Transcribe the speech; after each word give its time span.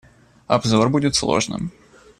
Обзор 0.47 0.89
будет 0.89 1.13
сложным. 1.13 1.71